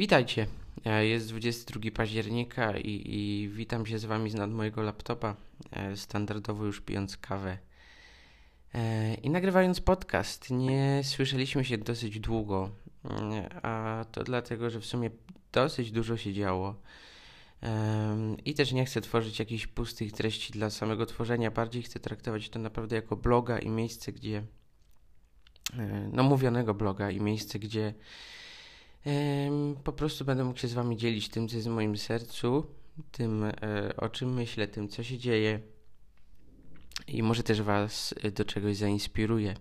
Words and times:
Witajcie. 0.00 0.46
E, 0.84 1.06
Jest 1.06 1.28
22 1.28 1.90
października 1.90 2.78
i, 2.78 3.02
i 3.06 3.48
witam 3.48 3.86
się 3.86 3.98
z 3.98 4.04
Wami 4.04 4.30
z 4.30 4.34
nad 4.34 4.50
mojego 4.50 4.82
laptopa, 4.82 5.36
e, 5.70 5.96
standardowo 5.96 6.64
już 6.64 6.80
pijąc 6.80 7.16
kawę 7.16 7.58
e, 8.74 9.14
i 9.14 9.30
nagrywając 9.30 9.80
podcast. 9.80 10.50
Nie 10.50 11.00
słyszeliśmy 11.04 11.64
się 11.64 11.78
dosyć 11.78 12.20
długo, 12.20 12.70
mm, 13.04 13.44
a 13.62 14.04
to 14.12 14.24
dlatego, 14.24 14.70
że 14.70 14.80
w 14.80 14.86
sumie 14.86 15.10
dosyć 15.52 15.90
dużo 15.90 16.16
się 16.16 16.32
działo. 16.32 16.74
I 18.44 18.54
też 18.54 18.72
nie 18.72 18.84
chcę 18.84 19.00
tworzyć 19.00 19.38
jakichś 19.38 19.66
pustych 19.66 20.12
treści 20.12 20.52
dla 20.52 20.70
samego 20.70 21.06
tworzenia, 21.06 21.50
bardziej 21.50 21.82
chcę 21.82 22.00
traktować 22.00 22.48
to 22.48 22.58
naprawdę 22.58 22.96
jako 22.96 23.16
bloga 23.16 23.58
i 23.58 23.68
miejsce, 23.68 24.12
gdzie, 24.12 24.42
no 26.12 26.22
mówionego 26.22 26.74
bloga 26.74 27.10
i 27.10 27.20
miejsce, 27.20 27.58
gdzie 27.58 27.94
Po 29.84 29.92
prostu 29.92 30.24
będę 30.24 30.44
mógł 30.44 30.58
się 30.58 30.68
z 30.68 30.72
Wami 30.72 30.96
dzielić 30.96 31.28
tym, 31.28 31.48
co 31.48 31.56
jest 31.56 31.68
w 31.68 31.70
moim 31.70 31.96
sercu, 31.96 32.66
tym, 33.12 33.44
e, 33.44 33.52
o 33.96 34.08
czym 34.08 34.34
myślę, 34.34 34.68
tym, 34.68 34.88
co 34.88 35.02
się 35.02 35.18
dzieje 35.18 35.60
i 37.08 37.22
może 37.22 37.42
też 37.42 37.62
Was 37.62 38.14
do 38.34 38.44
czegoś 38.44 38.76
zainspiruje. 38.76 39.54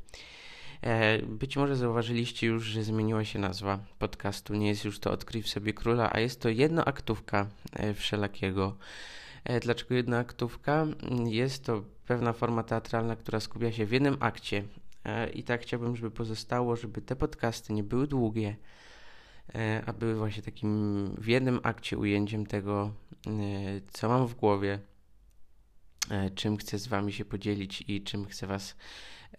Być 1.27 1.57
może 1.57 1.75
zauważyliście 1.75 2.47
już, 2.47 2.63
że 2.66 2.83
zmieniła 2.83 3.25
się 3.25 3.39
nazwa 3.39 3.80
podcastu. 3.99 4.53
Nie 4.55 4.67
jest 4.67 4.85
już 4.85 4.99
to 4.99 5.11
Odkryj 5.11 5.41
w 5.41 5.49
sobie 5.49 5.73
króla, 5.73 6.09
a 6.13 6.19
jest 6.19 6.41
to 6.41 6.49
jednoaktówka 6.49 7.47
e, 7.73 7.94
wszelakiego. 7.94 8.77
E, 9.44 9.59
Dlaczego 9.59 9.95
jednoaktówka? 9.95 10.81
Mm, 10.81 11.27
Jest 11.27 11.66
to 11.66 11.83
pewna 12.08 12.33
forma 12.33 12.63
teatralna, 12.63 13.16
która 13.16 13.39
skupia 13.39 13.71
się 13.71 13.85
w 13.85 13.91
jednym 13.91 14.17
akcie. 14.19 14.64
I 15.33 15.44
tak 15.44 15.61
chciałbym, 15.61 15.95
żeby 15.95 16.11
pozostało, 16.11 16.75
żeby 16.75 17.02
te 17.02 17.16
podcasty 17.16 17.73
nie 17.73 17.83
były 17.83 18.08
długie, 18.08 18.55
a 19.86 19.94
były 19.94 20.16
właśnie 20.16 20.44
takim 20.44 21.05
w 21.17 21.28
jednym 21.28 21.59
akcie 21.64 21.97
ujęciem 21.97 22.45
tego, 22.45 22.94
e, 23.28 23.31
co 23.94 24.09
mam 24.09 24.28
w 24.28 24.36
głowie, 24.36 24.80
e, 26.09 26.30
czym 26.30 26.58
chcę 26.58 26.80
z 26.80 26.88
Wami 26.88 27.14
się 27.14 27.25
podzielić 27.25 27.83
i 27.88 28.03
czym 28.03 28.25
chcę 28.25 28.47
Was 28.47 28.75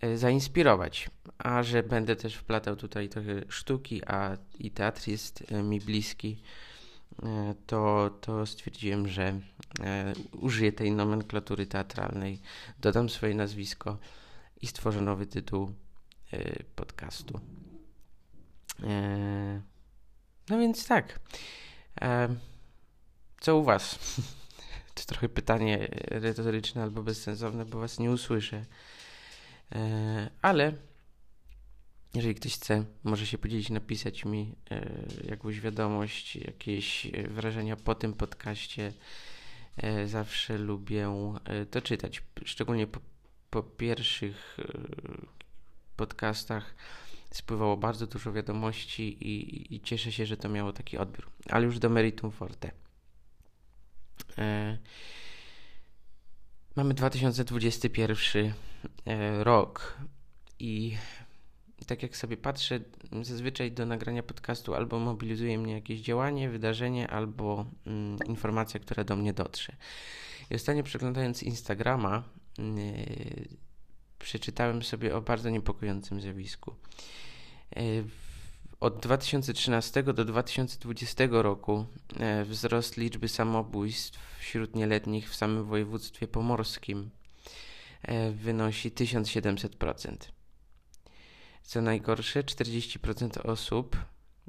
e, 0.01 0.19
zainspirować. 0.19 1.11
A 1.39 1.63
że 1.63 1.83
będę 1.83 2.17
też 2.17 2.35
wplatał 2.35 2.77
tutaj 2.77 3.09
trochę 3.09 3.43
sztuki, 3.49 4.05
a 4.07 4.37
i 4.59 4.71
teatr 4.71 5.09
jest 5.09 5.53
e, 5.53 5.63
mi 5.63 5.81
bliski, 5.81 6.43
e, 7.23 7.55
to, 7.67 8.11
to 8.21 8.47
stwierdziłem, 8.47 9.09
że 9.09 9.41
e, 9.81 10.13
użyję 10.33 10.73
tej 10.73 10.93
nomenklatury 10.93 11.67
teatralnej, 11.67 12.41
dodam 12.79 13.09
swoje 13.09 13.35
nazwisko 13.35 13.99
i 14.63 14.67
stworzę 14.67 15.01
nowy 15.01 15.27
tytuł 15.27 15.73
e, 16.33 16.63
podcastu. 16.77 17.41
E, 20.51 20.55
no 20.55 20.59
więc 20.59 20.87
tak. 20.87 21.21
E, 22.01 22.29
co 23.41 23.57
u 23.57 23.65
Was? 23.65 23.99
To 24.95 25.05
trochę 25.05 25.29
pytanie 25.29 25.89
retoryczne 26.09 26.83
albo 26.83 27.03
bezsensowne, 27.03 27.65
bo 27.65 27.79
Was 27.79 27.99
nie 27.99 28.11
usłyszę. 28.11 28.65
E, 29.75 30.31
ale 30.43 30.73
jeżeli 32.15 32.35
ktoś 32.35 32.55
chce, 32.55 32.85
może 33.05 33.27
się 33.27 33.39
podzielić, 33.39 33.71
napisać 33.71 34.25
mi 34.25 34.55
e, 34.71 34.87
jakąś 35.25 35.61
wiadomość, 35.61 36.37
jakieś 36.37 37.07
e, 37.07 37.29
wrażenia 37.29 37.77
po 37.77 37.95
tym 37.95 38.15
podcaście. 38.15 38.93
E, 39.77 40.09
zawsze 40.09 40.59
lubię 40.59 41.09
e, 41.45 41.67
to 41.67 41.83
czytać, 41.83 42.23
szczególnie 42.45 42.87
po, 42.87 43.01
po 43.51 43.63
pierwszych 43.63 44.57
e, 44.59 44.79
podcastach 45.97 46.75
spływało 47.31 47.77
bardzo 47.77 48.07
dużo 48.07 48.33
wiadomości 48.33 49.29
i, 49.29 49.75
i 49.75 49.81
cieszę 49.81 50.13
się, 50.13 50.27
że 50.27 50.37
to 50.37 50.49
miało 50.49 50.73
taki 50.73 50.99
odbiór. 50.99 51.31
Ale 51.49 51.65
już 51.65 51.79
do 51.79 51.89
meritum 51.89 52.31
forte. 52.31 52.71
E, 54.39 54.79
mamy 56.77 56.95
2021 56.95 58.53
e, 59.07 59.45
rok 59.45 59.99
i 60.59 60.97
tak 61.87 62.03
jak 62.03 62.17
sobie 62.17 62.37
patrzę, 62.37 62.81
zazwyczaj 63.23 63.73
do 63.73 63.87
nagrania 63.87 64.23
podcastu 64.23 64.75
albo 64.75 64.99
mobilizuje 64.99 65.59
mnie 65.59 65.73
jakieś 65.73 66.01
działanie, 66.01 66.51
wydarzenie, 66.51 67.11
albo 67.11 67.67
mm, 67.87 68.19
informacja, 68.27 68.81
która 68.81 69.05
do 69.05 69.17
mnie 69.17 69.33
dotrze. 69.33 69.77
I 70.51 70.55
ostatnio 70.55 70.83
przeglądając 70.83 71.43
Instagrama, 71.43 72.23
yy, 72.59 72.65
przeczytałem 74.19 74.83
sobie 74.83 75.17
o 75.17 75.23
bardzo 75.23 75.51
niepokojącym 75.51 76.21
zjawisku. 76.21 76.75
W- 77.77 78.31
Od 78.81 79.01
2013 79.01 80.03
do 80.03 80.25
2020 80.25 81.25
roku 81.31 81.87
e, 82.19 82.45
wzrost 82.45 82.97
liczby 82.97 83.29
samobójstw 83.29 84.19
wśród 84.39 84.75
nieletnich 84.77 85.31
w 85.31 85.37
samym 85.37 85.65
województwie 85.65 86.29
pomorskim 86.29 87.11
e, 88.03 88.31
wynosi 88.33 88.91
1700%. 88.91 90.17
Co 91.63 91.83
najgorsze, 91.83 92.43
40% 92.43 93.47
osób, 93.47 93.97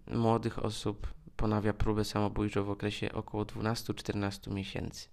młodych 0.07 0.65
osób, 0.65 1.13
ponawia 1.35 1.73
próbę 1.73 2.05
samobójczą 2.05 2.63
w 2.63 2.69
okresie 2.69 3.11
około 3.11 3.43
12-14 3.45 4.51
miesięcy. 4.53 5.07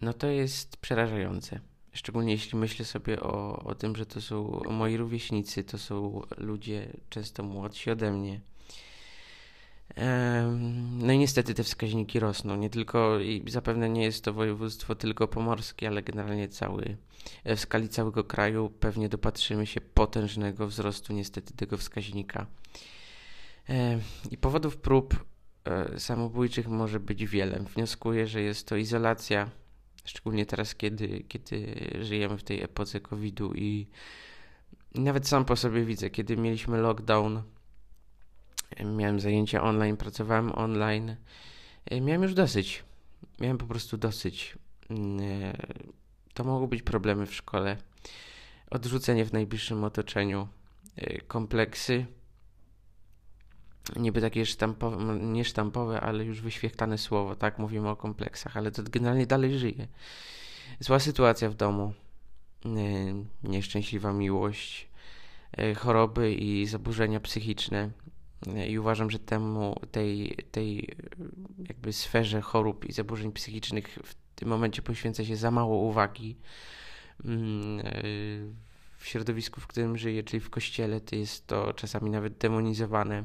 No 0.00 0.12
to 0.12 0.26
jest 0.26 0.76
przerażające. 0.76 1.60
Szczególnie 1.92 2.32
jeśli 2.32 2.58
myślę 2.58 2.84
sobie 2.84 3.20
o, 3.20 3.62
o 3.64 3.74
tym, 3.74 3.96
że 3.96 4.06
to 4.06 4.20
są 4.20 4.62
moi 4.70 4.96
rówieśnicy, 4.96 5.64
to 5.64 5.78
są 5.78 6.22
ludzie 6.38 6.92
często 7.08 7.42
młodsi 7.42 7.90
ode 7.90 8.12
mnie. 8.12 8.40
No 10.98 11.12
i 11.12 11.18
niestety 11.18 11.54
te 11.54 11.64
wskaźniki 11.64 12.20
rosną. 12.20 12.56
Nie 12.56 12.70
tylko, 12.70 13.20
i 13.20 13.44
zapewne 13.50 13.88
nie 13.88 14.02
jest 14.02 14.24
to 14.24 14.32
województwo 14.32 14.94
tylko 14.94 15.28
pomorskie, 15.28 15.88
ale 15.88 16.02
generalnie 16.02 16.48
cały, 16.48 16.96
e, 17.44 17.56
w 17.56 17.60
skali 17.60 17.88
całego 17.88 18.24
kraju 18.24 18.70
pewnie 18.80 19.08
dopatrzymy 19.08 19.66
się 19.66 19.80
potężnego 19.80 20.66
wzrostu 20.66 21.12
niestety 21.12 21.54
tego 21.54 21.76
wskaźnika. 21.76 22.46
I 24.30 24.38
powodów 24.38 24.76
prób 24.76 25.24
e, 25.64 26.00
samobójczych 26.00 26.68
może 26.68 27.00
być 27.00 27.26
wiele. 27.26 27.64
Wnioskuję, 27.74 28.26
że 28.26 28.40
jest 28.40 28.68
to 28.68 28.76
izolacja, 28.76 29.50
szczególnie 30.04 30.46
teraz, 30.46 30.74
kiedy, 30.74 31.24
kiedy 31.28 31.74
żyjemy 32.00 32.38
w 32.38 32.42
tej 32.42 32.62
epoce 32.62 33.00
COVID-u 33.00 33.54
i 33.54 33.86
i 34.94 35.00
nawet 35.00 35.28
sam 35.28 35.44
po 35.44 35.56
sobie 35.56 35.84
widzę, 35.84 36.10
kiedy 36.10 36.36
mieliśmy 36.36 36.78
lockdown, 36.78 37.42
miałem 38.84 39.20
zajęcia 39.20 39.62
online, 39.62 39.96
pracowałem 39.96 40.52
online, 40.52 41.16
e, 41.86 42.00
miałem 42.00 42.22
już 42.22 42.34
dosyć. 42.34 42.84
Miałem 43.40 43.58
po 43.58 43.66
prostu 43.66 43.96
dosyć. 43.96 44.58
E, 44.90 45.56
To 46.34 46.44
mogły 46.44 46.68
być 46.68 46.82
problemy 46.82 47.26
w 47.26 47.34
szkole, 47.34 47.76
odrzucenie 48.70 49.24
w 49.24 49.32
najbliższym 49.32 49.84
otoczeniu, 49.84 50.48
e, 50.96 51.20
kompleksy, 51.20 52.06
niby 53.96 54.20
takie 54.20 54.46
sztampowe, 54.46 55.18
nie 55.20 55.44
sztampowe, 55.44 56.00
ale 56.00 56.24
już 56.24 56.40
wyświechtane 56.40 56.98
słowo, 56.98 57.36
tak? 57.36 57.58
Mówimy 57.58 57.88
o 57.88 57.96
kompleksach, 57.96 58.56
ale 58.56 58.70
to 58.70 58.82
generalnie 58.82 59.26
dalej 59.26 59.58
żyje. 59.58 59.88
Zła 60.80 60.98
sytuacja 60.98 61.50
w 61.50 61.54
domu, 61.54 61.92
e, 62.64 62.68
nieszczęśliwa 63.42 64.12
miłość, 64.12 64.88
e, 65.52 65.74
choroby 65.74 66.34
i 66.34 66.66
zaburzenia 66.66 67.20
psychiczne. 67.20 67.90
E, 68.46 68.68
I 68.68 68.78
uważam, 68.78 69.10
że 69.10 69.18
temu, 69.18 69.80
tej, 69.92 70.36
tej 70.50 70.96
jakby 71.68 71.92
sferze 71.92 72.40
chorób 72.40 72.84
i 72.84 72.92
zaburzeń 72.92 73.32
psychicznych 73.32 73.98
w 74.04 74.14
tym 74.34 74.48
momencie 74.48 74.82
poświęca 74.82 75.24
się 75.24 75.36
za 75.36 75.50
mało 75.50 75.76
uwagi. 75.76 76.36
Mm, 77.24 77.82
W 78.96 79.06
środowisku, 79.06 79.60
w 79.60 79.66
którym 79.66 79.98
żyję, 79.98 80.22
czyli 80.22 80.40
w 80.40 80.50
kościele, 80.50 81.00
to 81.00 81.16
jest 81.16 81.46
to 81.46 81.72
czasami 81.72 82.10
nawet 82.10 82.38
demonizowane 82.38 83.24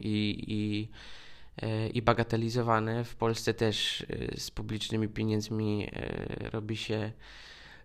i, 0.00 0.44
i, 0.48 0.88
e, 1.62 1.88
i 1.88 2.02
bagatelizowane. 2.02 3.04
W 3.04 3.16
Polsce 3.16 3.54
też 3.54 4.06
e, 4.08 4.40
z 4.40 4.50
publicznymi 4.50 5.08
pieniędzmi 5.08 5.88
e, 5.92 6.50
robi 6.50 6.76
się 6.76 7.12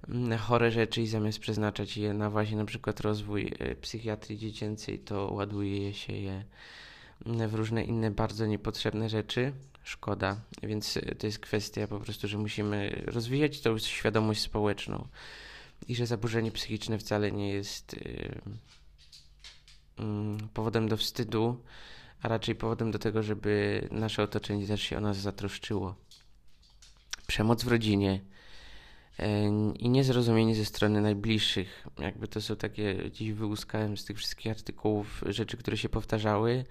mm, 0.10 0.40
chore 0.40 0.72
rzeczy 0.72 1.02
i 1.02 1.08
zamiast 1.08 1.40
przeznaczać 1.40 1.98
je 1.98 2.14
na 2.14 2.30
właśnie 2.30 2.58
na 2.58 2.66
przykład 2.66 3.00
rozwój 3.00 3.54
psychiatrii 3.82 4.38
dziecięcej, 4.38 5.00
to 5.00 5.34
ładuje 5.34 5.94
się 5.94 6.14
je 6.14 6.44
mm, 7.26 7.50
w 7.50 7.54
różne 7.54 7.84
inne 7.84 8.12
bardzo 8.12 8.46
niepotrzebne 8.46 9.10
rzeczy. 9.10 9.54
Szkoda, 9.84 10.42
więc 10.64 11.00
to 11.20 11.28
jest 11.28 11.40
kwestia 11.40 11.88
po 11.88 12.00
prostu, 12.00 12.28
że 12.28 12.38
musimy 12.38 13.04
rozwijać 13.06 13.62
tą 13.62 13.78
świadomość 13.78 14.42
społeczną 14.42 15.08
i 15.88 15.96
że 15.96 16.06
zaburzenie 16.06 16.52
psychiczne 16.52 16.98
wcale 16.98 17.32
nie 17.32 17.50
jest 17.50 17.94
mm, 17.94 18.58
powodem 20.54 20.88
do 20.88 20.98
wstydu, 20.98 21.64
a 22.22 22.28
raczej 22.28 22.56
powodem 22.56 22.92
do 22.92 23.00
tego, 23.00 23.24
żeby 23.24 23.82
nasze 23.92 24.24
otoczenie 24.24 24.68
też 24.68 24.82
się 24.82 24.98
o 24.98 25.02
nas 25.02 25.18
zatroszczyło. 25.18 25.96
Przemoc 27.28 27.64
w 27.64 27.68
rodzinie, 27.68 28.22
i 29.80 29.90
niezrozumienie 29.90 30.56
ze 30.56 30.66
strony 30.66 31.02
najbliższych. 31.02 31.88
Jakby 32.00 32.28
to 32.28 32.42
są 32.42 32.56
takie, 32.56 33.12
dziś 33.12 33.34
wyłuskałem 33.34 33.98
z 33.98 34.06
tych 34.06 34.18
wszystkich 34.18 34.52
artykułów 34.52 35.24
rzeczy, 35.26 35.58
które 35.58 35.78
się 35.78 35.90
powtarzały. 35.90 36.66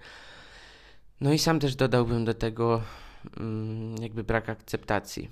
No 1.21 1.33
i 1.33 1.39
sam 1.39 1.59
też 1.59 1.75
dodałbym 1.75 2.25
do 2.25 2.33
tego 2.33 2.83
mm, 3.39 3.95
jakby 4.01 4.23
brak 4.23 4.49
akceptacji. 4.49 5.29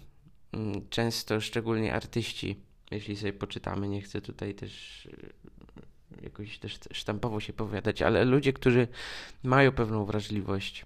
Mm, 0.51 0.89
często, 0.89 1.41
szczególnie 1.41 1.93
artyści, 1.93 2.59
jeśli 2.91 3.17
sobie 3.17 3.33
poczytamy, 3.33 3.87
nie 3.87 4.01
chcę 4.01 4.21
tutaj 4.21 4.55
też 4.55 5.05
e, 5.05 5.64
jakoś 6.25 6.59
też 6.59 6.79
sztampowo 6.91 7.39
się 7.39 7.53
powiadać, 7.53 8.01
ale 8.01 8.25
ludzie, 8.25 8.53
którzy 8.53 8.87
mają 9.43 9.71
pewną 9.71 10.05
wrażliwość, 10.05 10.85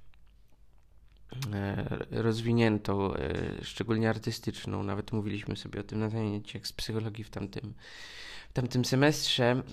E, 1.53 1.85
rozwiniętą, 2.11 3.13
e, 3.13 3.19
szczególnie 3.63 4.09
artystyczną. 4.09 4.83
Nawet 4.83 5.11
mówiliśmy 5.11 5.55
sobie 5.55 5.79
o 5.79 5.83
tym 5.83 5.99
na 5.99 6.09
zajęciach 6.09 6.67
z 6.67 6.73
psychologii 6.73 7.23
w 7.23 7.29
tamtym, 7.29 7.73
w 8.49 8.53
tamtym 8.53 8.85
semestrze. 8.85 9.63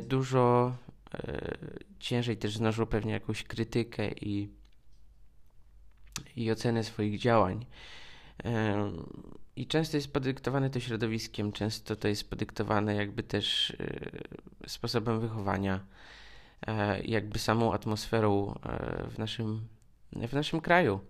Dużo 0.00 0.76
e, 1.14 1.58
ciężej 1.98 2.36
też 2.36 2.56
znoszą 2.56 2.86
pewnie 2.86 3.12
jakąś 3.12 3.44
krytykę 3.44 4.10
i, 4.12 4.48
i 6.36 6.50
ocenę 6.50 6.84
swoich 6.84 7.18
działań. 7.18 7.66
I 9.56 9.66
często 9.66 9.96
jest 9.96 10.12
podyktowane 10.12 10.70
to 10.70 10.80
środowiskiem, 10.80 11.52
często 11.52 11.96
to 11.96 12.08
jest 12.08 12.30
podyktowane 12.30 12.94
jakby 12.94 13.22
też 13.22 13.76
sposobem 14.66 15.20
wychowania, 15.20 15.86
jakby 17.04 17.38
samą 17.38 17.72
atmosferą 17.72 18.58
w 19.10 19.18
naszym 19.18 19.68
w 20.12 20.32
naszym 20.32 20.60
kraju. 20.60 21.00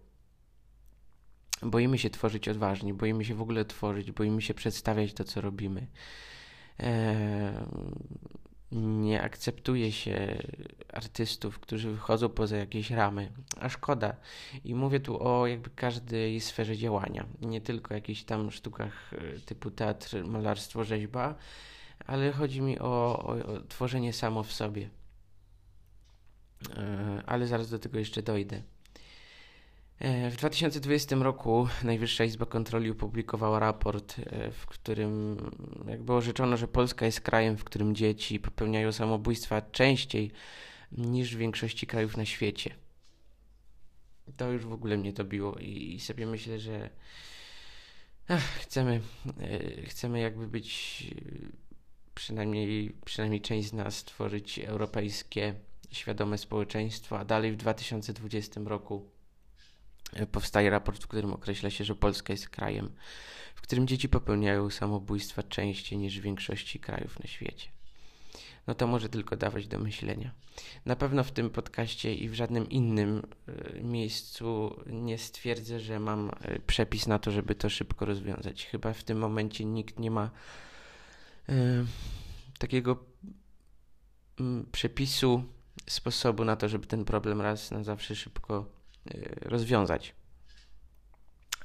Boimy 1.62 1.98
się 1.98 2.10
tworzyć 2.10 2.48
odważnie, 2.48 2.94
boimy 2.94 3.24
się 3.24 3.34
w 3.34 3.40
ogóle 3.40 3.64
tworzyć, 3.64 4.12
boimy 4.12 4.42
się 4.42 4.54
przedstawiać 4.54 5.12
to, 5.12 5.24
co 5.24 5.40
robimy. 5.40 5.86
Nie 8.72 9.22
akceptuje 9.22 9.92
się 9.92 10.42
artystów, 10.92 11.58
którzy 11.58 11.90
wychodzą 11.90 12.28
poza 12.28 12.56
jakieś 12.56 12.90
ramy, 12.90 13.32
a 13.60 13.68
szkoda. 13.68 14.16
I 14.64 14.74
mówię 14.74 15.00
tu 15.00 15.28
o 15.28 15.46
jakby 15.46 15.70
każdej 15.70 16.40
sferze 16.40 16.76
działania, 16.76 17.26
nie 17.40 17.60
tylko 17.60 17.94
jakichś 17.94 18.24
tam 18.24 18.50
sztukach 18.50 19.14
e, 19.14 19.40
typu 19.40 19.70
teatr, 19.70 20.24
malarstwo, 20.24 20.84
rzeźba, 20.84 21.34
ale 22.06 22.32
chodzi 22.32 22.60
mi 22.62 22.78
o, 22.78 23.18
o, 23.18 23.54
o 23.54 23.60
tworzenie 23.60 24.12
samo 24.12 24.42
w 24.42 24.52
sobie. 24.52 24.90
Eee, 26.76 27.22
ale 27.26 27.46
zaraz 27.46 27.70
do 27.70 27.78
tego 27.78 27.98
jeszcze 27.98 28.22
dojdę. 28.22 28.62
E, 29.98 30.30
w 30.30 30.36
2020 30.36 31.16
roku 31.16 31.68
Najwyższa 31.84 32.24
Izba 32.24 32.46
Kontroli 32.46 32.90
opublikowała 32.90 33.58
raport, 33.58 34.16
e, 34.18 34.50
w 34.50 34.66
którym 34.66 35.36
jakby 35.88 36.12
orzeczono, 36.12 36.56
że 36.56 36.68
Polska 36.68 37.06
jest 37.06 37.20
krajem, 37.20 37.56
w 37.56 37.64
którym 37.64 37.94
dzieci 37.94 38.40
popełniają 38.40 38.92
samobójstwa 38.92 39.62
częściej 39.62 40.30
niż 40.92 41.34
w 41.34 41.38
większości 41.38 41.86
krajów 41.86 42.16
na 42.16 42.24
świecie. 42.24 42.74
To 44.36 44.52
już 44.52 44.66
w 44.66 44.72
ogóle 44.72 44.96
mnie 44.96 45.12
dobiło 45.12 45.56
i, 45.58 45.94
i 45.94 46.00
sobie 46.00 46.26
myślę, 46.26 46.58
że 46.58 46.90
ach, 48.28 48.42
chcemy, 48.42 49.00
e, 49.40 49.82
chcemy 49.82 50.20
jakby 50.20 50.48
być 50.48 51.04
przynajmniej, 52.14 52.96
przynajmniej 53.04 53.40
część 53.40 53.68
z 53.68 53.72
nas 53.72 54.04
tworzyć 54.04 54.58
europejskie, 54.58 55.54
świadome 55.90 56.38
społeczeństwo, 56.38 57.18
a 57.18 57.24
dalej 57.24 57.52
w 57.52 57.56
2020 57.56 58.60
roku 58.64 59.15
powstaje 60.32 60.70
raport, 60.70 61.04
w 61.04 61.06
którym 61.06 61.32
określa 61.32 61.70
się, 61.70 61.84
że 61.84 61.94
Polska 61.94 62.32
jest 62.32 62.48
krajem, 62.48 62.90
w 63.54 63.60
którym 63.60 63.86
dzieci 63.86 64.08
popełniają 64.08 64.70
samobójstwa 64.70 65.42
częściej 65.42 65.98
niż 65.98 66.18
w 66.18 66.22
większości 66.22 66.80
krajów 66.80 67.20
na 67.20 67.26
świecie. 67.26 67.68
No 68.66 68.74
to 68.74 68.86
może 68.86 69.08
tylko 69.08 69.36
dawać 69.36 69.66
do 69.66 69.78
myślenia. 69.78 70.30
Na 70.86 70.96
pewno 70.96 71.24
w 71.24 71.30
tym 71.30 71.50
podcaście 71.50 72.14
i 72.14 72.28
w 72.28 72.34
żadnym 72.34 72.68
innym 72.68 73.22
y, 73.48 73.80
miejscu 73.82 74.80
nie 74.86 75.18
stwierdzę, 75.18 75.80
że 75.80 76.00
mam 76.00 76.28
y, 76.28 76.60
przepis 76.66 77.06
na 77.06 77.18
to, 77.18 77.30
żeby 77.30 77.54
to 77.54 77.70
szybko 77.70 78.04
rozwiązać. 78.04 78.66
Chyba 78.66 78.92
w 78.92 79.04
tym 79.04 79.18
momencie 79.18 79.64
nikt 79.64 79.98
nie 79.98 80.10
ma 80.10 80.30
y, 81.48 81.52
takiego 82.58 83.04
mm, 84.40 84.66
przepisu, 84.72 85.44
sposobu 85.88 86.44
na 86.44 86.56
to, 86.56 86.68
żeby 86.68 86.86
ten 86.86 87.04
problem 87.04 87.40
raz 87.40 87.70
na 87.70 87.84
zawsze 87.84 88.16
szybko 88.16 88.75
rozwiązać. 89.42 90.14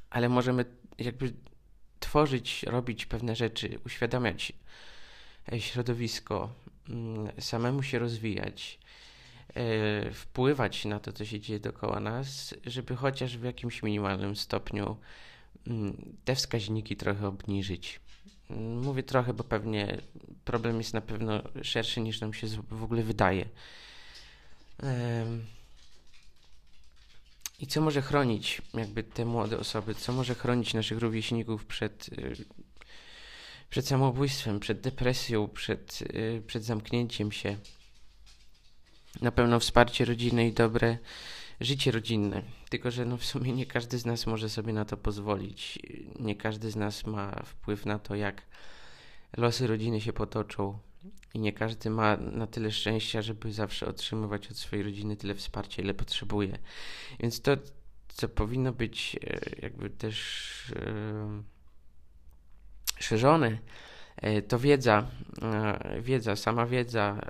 Ale 0.10 0.30
możemy 0.30 0.66
jakby 0.98 1.34
tworzyć, 2.00 2.64
robić 2.64 3.06
pewne 3.06 3.36
rzeczy, 3.36 3.80
uświadamiać 3.86 4.54
e, 5.52 5.62
środowisko, 5.62 6.54
mm, 6.90 7.32
samemu 7.40 7.84
się 7.84 8.00
rozwijać, 8.00 8.80
e, 9.56 10.12
wpływać 10.12 10.86
na 10.86 11.00
to, 11.00 11.14
co 11.14 11.26
się 11.26 11.40
dzieje 11.40 11.60
dookoła 11.60 12.00
nas, 12.00 12.54
żeby 12.66 12.96
chociaż 12.96 13.38
w 13.38 13.44
jakimś 13.44 13.84
minimalnym 13.84 14.36
stopniu 14.36 14.98
mm, 15.68 16.18
te 16.26 16.36
wskaźniki 16.36 16.96
trochę 16.96 17.28
obniżyć. 17.28 18.00
Mm, 18.50 18.80
mówię 18.80 19.04
trochę, 19.04 19.34
bo 19.34 19.44
pewnie 19.44 19.98
problem 20.46 20.78
jest 20.78 20.94
na 20.94 21.02
pewno 21.02 21.42
szerszy 21.64 22.02
niż 22.02 22.22
nam 22.22 22.34
się 22.34 22.48
w 22.72 22.84
ogóle 22.84 23.04
wydaje. 23.04 23.46
I 27.62 27.68
co 27.68 27.81
może 27.81 28.02
chronić 28.02 28.62
jakby 28.74 29.04
te 29.04 29.25
młode 29.25 29.60
osoby, 29.60 29.96
co 29.96 30.13
może 30.13 30.36
chronić 30.36 30.74
naszych 30.74 31.00
rówieśników 31.00 31.66
przed, 31.66 32.10
y, 32.13 32.46
przed 33.69 33.88
samobójstwem, 33.88 34.60
przed 34.60 34.81
depresją, 34.81 35.48
przed, 35.48 36.02
y, 36.02 36.44
przed 36.48 36.63
zamknięciem 36.63 37.31
się? 37.31 37.58
Na 39.22 39.31
pewno 39.31 39.60
wsparcie 39.60 40.06
rodziny 40.06 40.48
i 40.48 40.54
dobre 40.54 40.98
życie 41.60 41.92
rodzinne. 41.92 42.42
Tylko, 42.69 42.92
że 42.92 43.06
no 43.06 43.18
w 43.18 43.25
sumie 43.25 43.52
nie 43.52 43.66
każdy 43.66 43.98
z 43.98 44.06
nas 44.06 44.28
może 44.28 44.50
sobie 44.50 44.74
na 44.74 44.86
to 44.86 44.98
pozwolić. 44.98 45.80
Nie 46.19 46.36
każdy 46.36 46.72
z 46.72 46.75
nas 46.75 47.06
ma 47.06 47.44
wpływ 47.46 47.86
na 47.86 48.00
to, 48.00 48.16
jak 48.16 48.42
losy 49.38 49.68
rodziny 49.68 50.02
się 50.02 50.14
potoczą. 50.14 50.80
I 51.33 51.39
nie 51.39 51.53
każdy 51.53 51.89
ma 51.89 52.18
na 52.18 52.48
tyle 52.48 52.71
szczęścia, 52.71 53.21
żeby 53.21 53.51
zawsze 53.53 53.88
otrzymywać 53.88 54.51
od 54.51 54.57
swojej 54.57 54.83
rodziny 54.83 55.15
tyle 55.15 55.36
wsparcia, 55.36 55.81
ile 55.81 55.94
potrzebuje. 55.94 56.57
Więc 57.19 57.42
to, 57.42 57.57
co 58.07 58.30
powinno 58.30 58.74
być 58.74 59.15
e, 59.24 59.39
jakby 59.62 59.89
też 59.89 60.73
e, 60.76 61.44
szerzone, 62.99 63.57
e, 64.18 64.42
to 64.42 64.59
wiedza, 64.59 65.07
wiedza, 66.02 66.35
sama 66.35 66.66
wiedza, 66.66 67.21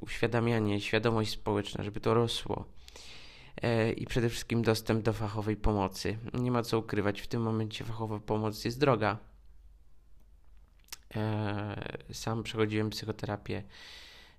uświadamianie, 0.00 0.80
świadomość 0.80 1.30
społeczna, 1.30 1.84
żeby 1.84 2.00
to 2.00 2.14
rosło. 2.14 2.64
I 3.96 4.06
przede 4.06 4.28
wszystkim 4.28 4.62
dostęp 4.62 5.02
do 5.02 5.12
fachowej 5.12 5.56
pomocy. 5.56 6.18
Nie 6.34 6.50
ma 6.50 6.62
co 6.62 6.78
ukrywać, 6.78 7.20
w 7.20 7.26
tym 7.26 7.42
momencie 7.42 7.84
fachowa 7.84 8.20
pomoc 8.20 8.64
jest 8.64 8.80
droga 8.80 9.18
sam 12.12 12.42
przechodziłem 12.42 12.90
psychoterapię 12.90 13.62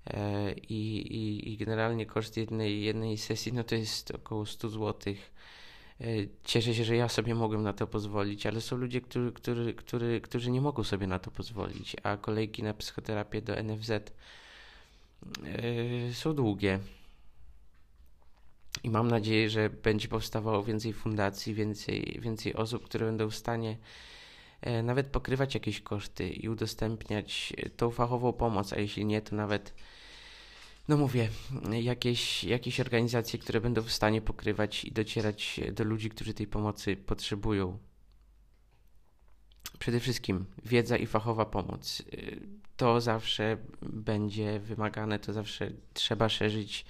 e, 0.08 0.53
i, 0.53 0.98
i, 0.98 1.53
i 1.53 1.58
generalnie 1.58 2.05
koszt 2.05 2.38
jednej, 2.38 2.84
jednej 2.84 3.17
sesji 3.17 3.53
no 3.53 3.63
to 3.63 3.75
jest 3.75 4.12
około 4.12 4.46
100 4.46 4.70
zł. 4.70 5.13
E, 6.01 6.05
cieszę 6.44 6.74
się, 6.74 6.84
że 6.84 6.96
ja 6.96 7.10
sobie 7.10 7.36
mogłem 7.36 7.63
na 7.63 7.74
to 7.74 7.88
pozwolić, 7.88 8.46
ale 8.46 8.62
są 8.62 8.77
ludzie, 8.77 9.01
którzy, 9.01 9.32
którzy, 9.32 9.74
którzy, 9.74 10.22
którzy 10.22 10.51
nie 10.51 10.62
mogą 10.62 10.84
sobie 10.84 11.08
na 11.08 11.20
to 11.20 11.32
pozwolić, 11.32 11.96
a 12.03 12.17
kolejki 12.17 12.63
na 12.63 12.74
psychoterapię 12.74 13.41
do 13.41 13.63
NFZ 13.63 13.91
są 16.13 16.34
długie. 16.34 16.79
I 18.84 18.89
mam 18.89 19.08
nadzieję, 19.08 19.50
że 19.50 19.70
będzie 19.70 20.08
powstawało 20.08 20.63
więcej 20.63 20.94
fundacji, 20.94 21.53
więcej, 21.53 22.20
więcej 22.22 22.53
osób, 22.53 22.86
które 22.86 23.05
będą 23.05 23.29
w 23.29 23.36
stanie 23.36 23.70
E, 23.72 23.77
nawet 24.84 25.07
pokrywać 25.07 25.53
jakieś 25.53 25.81
koszty 25.81 26.29
i 26.29 26.50
udostępniać 26.50 27.53
tą 27.77 27.91
fachową 27.91 28.34
pomoc, 28.34 28.74
a 28.74 28.79
jeśli 28.79 29.05
nie, 29.05 29.22
to 29.22 29.36
nawet, 29.36 29.74
no 30.88 30.98
mówię, 30.98 31.29
jakieś, 31.72 32.43
jakieś 32.43 32.79
organizacje, 32.79 33.39
które 33.39 33.62
będą 33.62 33.81
w 33.81 33.91
stanie 33.91 34.22
pokrywać 34.22 34.86
i 34.86 34.91
docierać 34.91 35.60
do 35.74 35.84
ludzi, 35.84 36.10
którzy 36.10 36.34
tej 36.34 36.48
pomocy 36.48 36.95
potrzebują. 36.98 37.77
Przede 39.79 40.00
wszystkim 40.00 40.45
wiedza 40.65 40.98
i 40.98 41.05
fachowa 41.05 41.45
pomoc. 41.45 42.01
E, 42.01 42.05
to 42.77 43.01
zawsze 43.01 43.57
będzie 43.81 44.60
wymagane, 44.60 45.19
to 45.19 45.34
zawsze 45.34 45.72
trzeba 45.93 46.29
szerzyć. 46.29 46.86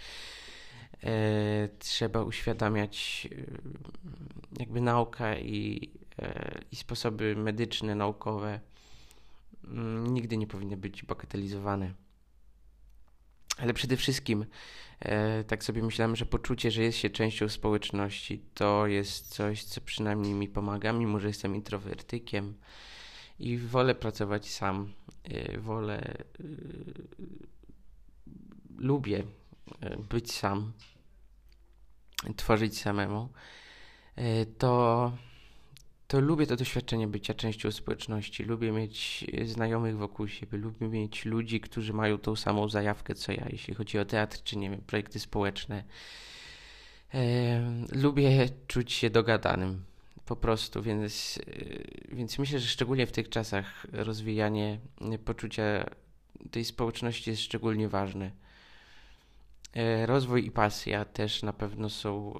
E, 1.04 1.70
trzeba 1.80 2.24
uświadamiać 2.24 3.28
e, 3.32 4.60
jakby 4.60 4.82
nauka 4.82 5.38
i 5.38 5.92
E, 6.02 6.05
i 6.72 6.76
sposoby 6.76 7.36
medyczne, 7.36 7.96
naukowe 7.96 8.60
mm, 9.64 10.14
nigdy 10.14 10.38
nie 10.38 10.48
powinny 10.48 10.78
być 10.78 11.04
bagatelizowane. 11.04 11.94
Ale 13.58 13.74
przede 13.74 13.98
wszystkim, 13.98 14.46
e, 15.00 15.44
tak 15.44 15.64
sobie 15.64 15.84
myślałem, 15.84 16.16
że 16.16 16.26
poczucie, 16.26 16.72
że 16.72 16.84
jest 16.84 16.98
się 16.98 17.10
częścią 17.10 17.50
społeczności, 17.50 18.44
to 18.54 18.88
jest 18.88 19.28
coś, 19.28 19.64
co 19.64 19.82
przynajmniej 19.82 20.34
mi 20.34 20.48
pomaga, 20.48 20.94
mimo 20.94 21.20
że 21.20 21.28
jestem 21.28 21.56
introwertykiem 21.56 22.54
i 23.40 23.58
wolę 23.58 23.96
pracować 23.96 24.50
sam. 24.50 24.94
Wolę, 25.58 26.14
lubię 28.78 29.24
być 30.10 30.32
sam, 30.32 30.74
tworzyć 32.36 32.80
samemu. 32.80 33.30
To 34.58 35.12
to 36.08 36.20
lubię 36.20 36.48
to 36.48 36.56
doświadczenie 36.56 37.08
bycia 37.08 37.34
częścią 37.34 37.72
społeczności. 37.72 38.44
Lubię 38.44 38.72
mieć 38.72 39.26
znajomych 39.46 39.98
wokół 39.98 40.28
siebie, 40.28 40.58
lubię 40.58 40.88
mieć 40.88 41.26
ludzi, 41.26 41.60
którzy 41.60 41.94
mają 41.94 42.18
tą 42.18 42.36
samą 42.36 42.70
zajawkę 42.70 43.16
co 43.16 43.32
ja, 43.32 43.46
jeśli 43.50 43.74
chodzi 43.74 44.00
o 44.00 44.06
teatr 44.06 44.44
czy 44.44 44.58
nie 44.58 44.70
wiem, 44.70 44.82
projekty 44.82 45.20
społeczne. 45.20 45.84
E, 47.14 47.86
lubię 47.92 48.50
czuć 48.68 48.94
się 48.94 49.10
dogadanym 49.10 49.86
po 50.26 50.36
prostu, 50.36 50.82
więc, 50.82 51.40
e, 52.10 52.16
więc 52.16 52.40
myślę, 52.40 52.60
że 52.60 52.68
szczególnie 52.68 53.08
w 53.08 53.12
tych 53.12 53.30
czasach 53.30 53.88
rozwijanie 53.92 54.80
poczucia 55.26 55.86
tej 56.52 56.66
społeczności 56.66 57.30
jest 57.30 57.42
szczególnie 57.42 57.90
ważne. 57.90 58.32
E, 59.74 60.06
rozwój 60.06 60.46
i 60.46 60.52
pasja 60.52 61.06
też 61.06 61.44
na 61.44 61.54
pewno 61.54 61.90
są, 61.90 62.40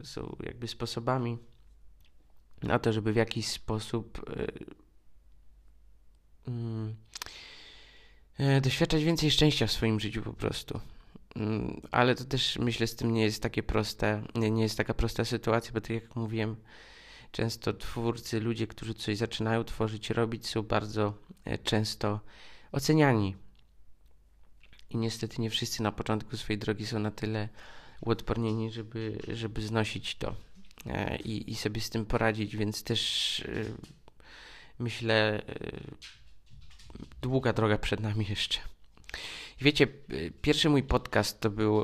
e, 0.00 0.04
są 0.04 0.36
jakby 0.46 0.68
sposobami 0.68 1.38
na 2.64 2.78
to, 2.78 2.92
żeby 2.92 3.12
w 3.12 3.16
jakiś 3.16 3.46
sposób 3.46 4.30
yy, 8.38 8.60
doświadczać 8.60 9.04
więcej 9.04 9.30
szczęścia 9.30 9.66
w 9.66 9.72
swoim 9.72 10.00
życiu 10.00 10.22
po 10.22 10.32
prostu. 10.32 10.80
Yy, 11.36 11.42
ale 11.90 12.14
to 12.14 12.24
też 12.24 12.58
myślę 12.58 12.86
z 12.86 12.96
tym 12.96 13.14
nie 13.14 13.22
jest 13.22 13.42
takie 13.42 13.62
proste, 13.62 14.22
nie, 14.34 14.50
nie 14.50 14.62
jest 14.62 14.76
taka 14.76 14.94
prosta 14.94 15.24
sytuacja, 15.24 15.72
bo 15.72 15.80
tak 15.80 15.90
jak 15.90 16.16
mówiłem, 16.16 16.56
często 17.34 17.72
twórcy, 17.72 18.40
ludzie, 18.40 18.66
którzy 18.66 18.94
coś 18.94 19.16
zaczynają 19.16 19.64
tworzyć, 19.64 20.10
robić, 20.10 20.48
są 20.48 20.62
bardzo 20.62 21.14
często 21.64 22.20
oceniani. 22.72 23.36
I 24.90 24.96
niestety 24.96 25.42
nie 25.42 25.50
wszyscy 25.50 25.82
na 25.82 25.92
początku 25.92 26.36
swojej 26.36 26.58
drogi 26.58 26.86
są 26.86 26.98
na 26.98 27.10
tyle 27.10 27.48
uodpornieni, 28.00 28.70
żeby, 28.70 29.18
żeby 29.28 29.62
znosić 29.62 30.14
to. 30.14 30.34
E, 30.86 31.16
i, 31.16 31.50
i 31.50 31.54
sobie 31.54 31.80
z 31.80 31.90
tym 31.90 32.06
poradzić, 32.06 32.56
więc 32.56 32.82
też 32.82 33.40
e, 33.40 33.64
myślę, 34.78 35.42
e, 35.48 35.70
długa 37.22 37.52
droga 37.52 37.78
przed 37.78 38.00
nami 38.00 38.26
jeszcze. 38.28 38.58
Wiecie, 39.60 39.86
pierwszy 40.42 40.70
mój 40.70 40.82
podcast 40.82 41.40
to 41.40 41.50
był 41.50 41.76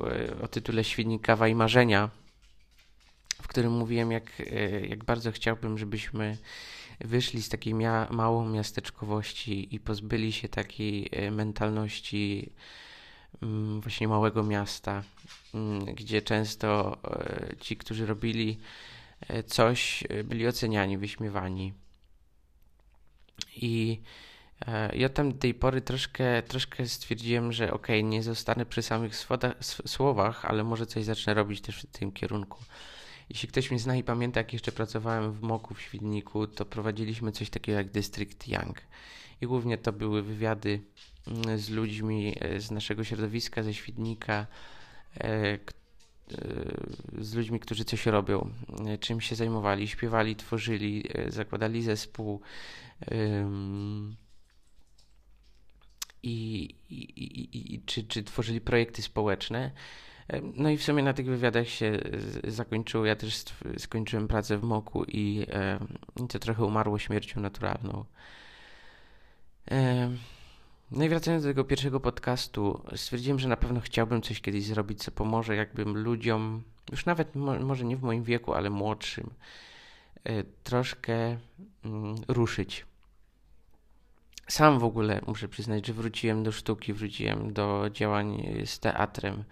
o 0.42 0.49
tytule 0.49 0.83
Kawa 1.23 1.49
i 1.49 1.54
Marzenia, 1.54 2.11
w 3.42 3.49
którym 3.49 3.73
mówiłem, 3.73 4.12
jak, 4.12 4.42
jak 4.88 5.04
bardzo 5.04 5.33
chciałbym, 5.33 5.78
żebyśmy 5.78 6.38
wyszli 7.00 7.42
z 7.42 7.49
takiej 7.49 7.75
mia 7.75 8.09
małą 8.11 8.49
miasteczkowości 8.49 9.75
i 9.75 9.80
pozbyli 9.80 10.33
się 10.33 10.49
takiej 10.49 11.11
mentalności 11.30 12.52
właśnie 13.80 14.09
małego 14.09 14.42
miasta, 14.42 15.02
mm, 15.54 15.85
gdzie 15.85 16.23
często 16.23 16.99
ci, 17.61 17.76
którzy 17.76 18.06
robili 18.06 18.59
E, 19.28 19.42
coś, 19.42 20.04
e, 20.09 20.25
byli 20.25 20.47
oceniani, 20.47 20.99
wyśmiewani. 20.99 21.73
I 23.56 24.00
e, 24.66 24.97
ja 24.97 25.09
tam 25.09 25.32
do 25.32 25.38
tej 25.38 25.54
pory 25.54 25.80
troszkę, 25.80 26.42
troszkę 26.42 26.87
stwierdziłem, 26.87 27.52
że 27.52 27.73
okej, 27.73 28.00
okay, 28.00 28.11
nie 28.11 28.23
zostanę 28.23 28.66
przy 28.66 28.82
samych 28.82 29.26
słowach, 29.87 30.44
ale 30.44 30.64
może 30.64 30.87
coś 30.87 31.04
zacznę 31.04 31.35
robić 31.35 31.61
też 31.61 31.82
w 31.82 31.87
tym 31.87 32.12
kierunku. 32.12 32.59
Jeśli 33.28 33.49
ktoś 33.49 33.70
mnie 33.70 33.80
zna 33.80 33.97
i 33.97 34.04
pamięta, 34.04 34.40
jak 34.40 34.52
jeszcze 34.52 34.73
pracowałem 34.73 35.32
w 35.32 35.40
Moku 35.42 35.75
w 35.75 35.80
Świdniku, 35.80 36.47
to 36.47 36.64
prowadziliśmy 36.64 37.32
coś 37.32 37.50
takiego 37.50 37.78
jak 37.78 37.90
District 37.90 38.49
Young. 38.49 38.82
I 39.40 39.47
głównie 39.47 39.78
to 39.78 39.92
były 39.92 40.23
wywiady 40.23 40.70
mm, 40.70 40.85
z 41.57 41.71
ludźmi 41.71 42.37
z 42.59 42.71
naszego 42.71 43.05
środowiska, 43.05 43.62
ze 43.62 43.75
Świdnika, 43.75 44.47
E, 45.19 45.59
z 47.19 47.35
ludźmi, 47.35 47.61
którzy 47.61 47.85
coś 47.85 48.07
robią, 48.07 48.50
e, 48.87 48.99
czym 48.99 49.21
się 49.21 49.35
zajmowali, 49.35 49.89
śpiewali, 49.89 50.37
tworzyli, 50.37 51.05
e, 51.15 51.31
zakładali 51.31 51.83
zespół. 51.83 52.41
I, 56.23 56.69
i, 56.91 56.95
i, 56.97 57.75
i 57.75 57.83
czy, 57.83 58.05
czy 58.05 58.23
tworzyli 58.23 58.61
projekty 58.61 59.03
społeczne. 59.03 59.71
No 60.55 60.71
i 60.71 60.77
w 60.77 60.83
sumie 60.83 61.03
na 61.03 61.12
tych 61.12 61.27
wywiadach 61.27 61.69
się 61.69 62.00
zakończyło. 62.45 63.07
Ja 63.07 63.17
też 63.17 63.45
skończyłem 63.79 64.29
pracę 64.29 64.59
w 64.59 64.62
Moku 64.62 65.05
i 65.05 65.47
to 66.29 66.39
trochę 66.39 66.65
umarło 66.65 66.99
śmiercią 66.99 67.41
naturalną. 67.41 68.05
No 70.90 71.04
i 71.04 71.09
wracając 71.09 71.42
do 71.42 71.49
tego 71.49 71.64
pierwszego 71.64 72.00
podcastu, 72.00 72.82
stwierdziłem, 72.97 73.38
że 73.38 73.49
na 73.49 73.56
pewno 73.56 73.80
chciałbym 73.80 74.23
coś 74.23 74.40
kiedyś 74.40 74.64
zrobić, 74.64 75.02
co 75.02 75.11
pomoże 75.11 75.56
jakbym 75.56 75.99
ludziom, 75.99 76.62
już 76.90 77.06
nawet 77.06 77.35
mo 77.35 77.59
może 77.59 77.85
nie 77.85 77.97
w 77.97 78.02
moim 78.02 78.25
wieku, 78.25 78.54
ale 78.54 78.70
młodszym, 78.70 79.30
y, 80.28 80.44
troszkę 80.64 81.32
y, 81.32 81.38
ruszyć. 82.28 82.87
Sam 84.49 84.78
w 84.78 84.85
ogóle 84.85 85.20
muszę 85.26 85.49
przyznać, 85.49 85.87
że 85.87 85.92
wróciłem 85.92 86.42
do 86.42 86.52
sztuki, 86.52 86.92
wróciłem 86.92 87.52
do 87.52 87.90
działań 87.92 88.47
z 88.64 88.78
teatrem. 88.78 89.44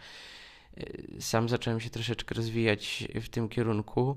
Y, 0.78 1.16
sam 1.20 1.48
zacząłem 1.48 1.80
się 1.80 1.90
troszeczkę 1.90 2.34
rozwijać 2.34 3.08
w 3.14 3.28
tym 3.28 3.48
kierunku 3.48 4.16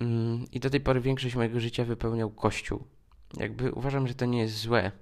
mm, 0.00 0.44
i 0.52 0.60
do 0.60 0.70
tej 0.70 0.80
pory 0.80 1.00
większość 1.00 1.34
mojego 1.34 1.60
życia 1.60 1.84
wypełniał 1.84 2.30
Kościół. 2.30 2.84
Jakby 3.36 3.72
uważam, 3.72 4.08
że 4.08 4.14
to 4.14 4.26
nie 4.26 4.38
jest 4.38 4.56
złe 4.56 4.92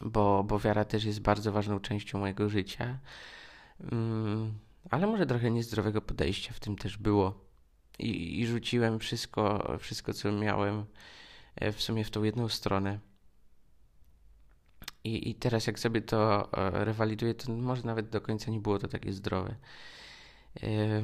bo, 0.00 0.44
bo 0.44 0.58
wiara 0.58 0.84
też 0.84 1.04
jest 1.04 1.20
bardzo 1.20 1.52
ważną 1.52 1.80
częścią 1.80 2.18
mojego 2.18 2.48
życia. 2.48 2.98
Mm, 3.92 4.58
ale 4.90 5.06
może 5.06 5.26
trochę 5.26 5.50
niezdrowego 5.50 6.02
podejścia 6.02 6.52
w 6.52 6.60
tym 6.60 6.76
też 6.76 6.98
było. 6.98 7.50
I, 7.98 8.40
i 8.40 8.46
rzuciłem 8.46 8.98
wszystko, 8.98 9.76
wszystko, 9.80 10.12
co 10.12 10.32
miałem 10.32 10.84
e, 11.56 11.72
w 11.72 11.82
sumie 11.82 12.04
w 12.04 12.10
tą 12.10 12.22
jedną 12.22 12.48
stronę. 12.48 12.98
I, 15.04 15.30
I 15.30 15.34
teraz, 15.34 15.66
jak 15.66 15.78
sobie 15.78 16.02
to 16.02 16.48
e, 16.52 16.84
rewaliduję, 16.84 17.34
to 17.34 17.52
może 17.52 17.82
nawet 17.82 18.08
do 18.08 18.20
końca 18.20 18.50
nie 18.50 18.60
było 18.60 18.78
to 18.78 18.88
takie 18.88 19.12
zdrowe. 19.12 19.54
E, 20.62 21.02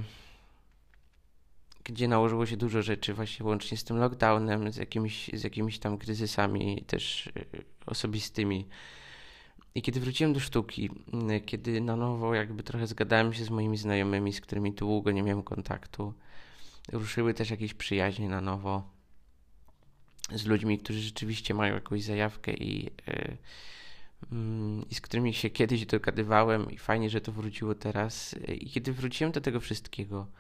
gdzie 1.89 2.09
nałożyło 2.09 2.47
się 2.47 2.57
dużo 2.57 2.83
rzeczy, 2.83 3.15
właśnie 3.15 3.47
łącznie 3.47 3.77
z 3.77 3.85
tym 3.85 3.97
lockdownem, 3.97 4.73
z 4.73 4.77
jakimiś, 4.77 5.31
z 5.35 5.45
jakimiś 5.45 5.79
tam 5.79 5.99
kryzysami 5.99 6.85
też 6.87 7.27
y, 7.27 7.33
osobistymi. 7.87 8.69
I 9.75 9.83
kiedy 9.83 10.01
wróciłem 10.01 10.33
do 10.33 10.41
sztuki, 10.41 10.91
kiedy 11.47 11.81
na 11.81 11.97
nowo 11.97 12.35
jakby 12.35 12.63
trochę 12.63 12.87
zgadałem 12.87 13.33
się 13.33 13.45
z 13.45 13.51
moimi 13.51 13.77
znajomymi, 13.77 14.33
z 14.33 14.41
którymi 14.41 14.73
długo 14.73 15.11
nie 15.11 15.23
miałem 15.23 15.43
kontaktu, 15.43 16.15
ruszyły 16.93 17.35
też 17.35 17.51
jakieś 17.51 17.75
przyjaźnie 17.75 18.29
na 18.29 18.41
nowo 18.41 18.91
z 20.35 20.47
ludźmi, 20.47 20.79
którzy 20.79 21.01
rzeczywiście 21.01 21.55
mają 21.55 21.75
jakąś 21.75 22.03
zajawkę 22.03 22.53
i, 22.53 22.91
mm, 24.33 24.85
i 24.91 24.95
z 24.95 25.01
którymi 25.01 25.35
się 25.35 25.51
kiedyś 25.51 25.87
dogadywałem 25.87 26.71
i 26.71 26.79
fajnie, 26.79 27.11
że 27.11 27.21
to 27.21 27.33
wróciło 27.33 27.75
teraz. 27.75 28.35
I 28.49 28.71
kiedy 28.71 28.93
wróciłem 28.93 29.33
do 29.33 29.41
tego 29.41 29.61
wszystkiego, 29.61 30.27
E, 30.27 30.31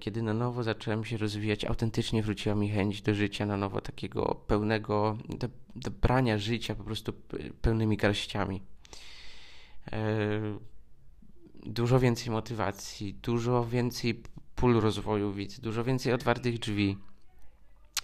kiedy 0.00 0.22
na 0.22 0.34
nowo 0.34 0.62
zacząłem 0.62 1.04
się 1.04 1.16
rozwijać, 1.16 1.64
autentycznie 1.64 2.22
wróciła 2.22 2.54
mi 2.54 2.70
chęć 2.70 3.02
do 3.02 3.14
życia 3.14 3.46
na 3.46 3.56
nowo, 3.56 3.80
takiego 3.80 4.34
pełnego, 4.46 5.18
do, 5.28 5.48
do 5.76 5.90
brania 5.90 6.38
życia 6.38 6.74
po 6.74 6.84
prostu 6.84 7.12
pełnymi 7.62 7.96
garściami. 7.96 8.62
E, 9.92 9.98
dużo 11.66 12.00
więcej 12.00 12.30
motywacji, 12.30 13.14
dużo 13.14 13.64
więcej 13.64 14.22
pól 14.56 14.80
rozwoju 14.80 15.32
widzę, 15.32 15.62
dużo 15.62 15.84
więcej 15.84 16.12
otwartych 16.12 16.58
drzwi. 16.58 16.98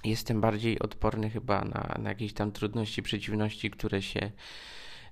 Jestem 0.04 0.40
bardziej 0.40 0.78
odporny 0.78 1.30
chyba 1.30 1.64
na, 1.64 1.96
na 2.02 2.08
jakieś 2.08 2.32
tam 2.32 2.52
trudności, 2.52 3.02
przeciwności, 3.02 3.70
które 3.70 4.02
się 4.02 4.30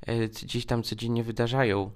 e, 0.06 0.28
gdzieś 0.28 0.66
tam 0.66 0.82
codziennie 0.82 1.22
wydarzają 1.22 1.90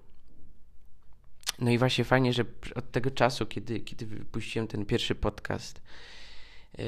no 1.63 1.71
i 1.71 1.79
właśnie 1.79 2.05
fajnie, 2.05 2.33
że 2.33 2.45
od 2.75 2.91
tego 2.91 3.11
czasu, 3.11 3.47
kiedy, 3.47 3.81
kiedy 3.81 4.07
wypuściłem 4.07 4.69
ten 4.69 4.87
pierwszy 4.87 5.15
podcast, 5.15 5.83
y, 6.79 6.83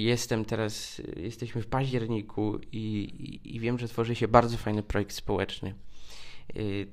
jestem 0.00 0.44
teraz, 0.44 1.02
jesteśmy 1.16 1.62
w 1.62 1.66
październiku 1.66 2.58
i, 2.72 2.76
i, 2.76 3.56
i 3.56 3.60
wiem, 3.60 3.78
że 3.78 3.88
tworzy 3.88 4.14
się 4.14 4.28
bardzo 4.28 4.56
fajny 4.56 4.82
projekt 4.82 5.12
społeczny. 5.14 5.74
Y, 6.56 6.86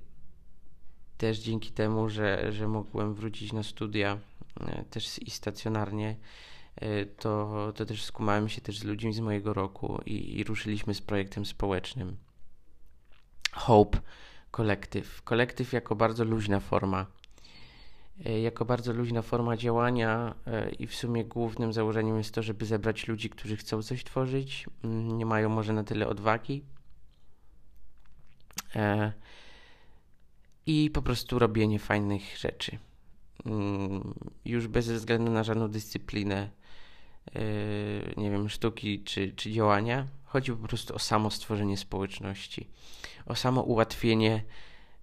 też 1.18 1.40
dzięki 1.40 1.72
temu, 1.72 2.10
że, 2.10 2.52
że 2.52 2.68
mogłem 2.68 3.14
wrócić 3.14 3.54
na 3.54 3.64
studia 3.64 4.18
y, 4.62 4.84
też 4.90 5.20
i 5.20 5.32
stacjonarnie, 5.32 6.16
to, 7.18 7.74
to 7.76 7.86
też 7.86 8.04
skumałem 8.04 8.50
się 8.50 8.62
też 8.62 8.80
z 8.80 8.84
ludźmi 8.84 9.14
z 9.14 9.20
mojego 9.20 9.54
roku 9.54 10.02
i, 10.06 10.38
i 10.40 10.44
ruszyliśmy 10.44 10.94
z 10.94 11.02
projektem 11.02 11.46
społecznym. 11.46 12.18
Hope 13.52 14.00
Kolektyw. 14.52 15.22
Kolektyw 15.22 15.74
jako 15.74 15.96
bardzo 15.96 16.24
luźna 16.24 16.60
forma. 16.60 17.06
e, 18.26 18.42
jako 18.42 18.66
bardzo 18.66 18.94
luźna 18.94 19.22
forma 19.22 19.58
działania 19.58 20.36
e, 20.48 20.70
i 20.70 20.88
w 20.88 20.96
sumie 20.96 21.26
głównym 21.26 21.74
założeniem 21.74 22.18
jest 22.18 22.34
to, 22.34 22.44
żeby 22.44 22.66
zebrać 22.66 23.08
ludzi, 23.08 23.30
którzy 23.30 23.58
chcą 23.58 23.82
coś 23.84 24.04
tworzyć, 24.04 24.66
mm, 24.84 25.18
nie 25.18 25.26
mają 25.26 25.50
może 25.50 25.74
na 25.74 25.84
tyle 25.84 26.08
odwagi 26.08 26.64
i 30.66 30.92
po 30.94 31.02
prostu 31.02 31.40
robienie 31.40 31.80
fajnych 31.80 32.38
rzeczy. 32.38 32.78
Mm, 33.46 34.14
już 34.46 34.68
bez 34.68 34.92
względu 34.92 35.32
na 35.32 35.44
żadną 35.44 35.68
dyscyplinę, 35.68 36.50
nie 38.18 38.32
wiem, 38.32 38.50
sztuki 38.50 39.04
czy, 39.04 39.32
czy 39.32 39.52
działania. 39.52 40.08
Chodzi 40.30 40.52
po 40.52 40.68
prostu 40.68 40.96
o 40.96 41.00
samo 41.00 41.32
stworzenie 41.32 41.78
społeczności, 41.78 42.70
o 43.26 43.36
samo 43.36 43.62
ułatwienie 43.62 44.44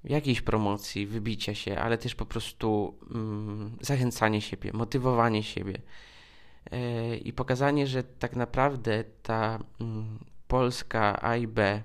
jakiejś 0.05 0.41
promocji, 0.41 1.07
wybicia 1.07 1.55
się, 1.55 1.79
ale 1.79 1.99
też 1.99 2.15
po 2.15 2.27
prostu 2.27 2.99
mm, 3.11 3.77
zachęcanie 3.81 4.41
siebie, 4.41 4.71
motywowanie 4.73 5.43
siebie. 5.43 5.83
Yy, 6.73 7.17
i 7.17 7.33
pokazanie, 7.33 7.87
że 7.87 8.03
tak 8.03 8.37
naprawdę 8.37 9.05
ta 9.23 9.59
mm, 9.81 10.19
Polska 10.49 11.23
A 11.23 11.37
i 11.37 11.47
B, 11.47 11.83